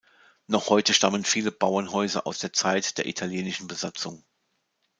Noch 0.47 0.71
heute 0.71 0.95
stammen 0.95 1.23
viele 1.23 1.51
Bauernhäuser 1.51 2.25
aus 2.25 2.39
der 2.39 2.51
Zeit 2.51 2.97
der 2.97 3.05
italienischen 3.05 3.67
Besatzung. 3.67 4.23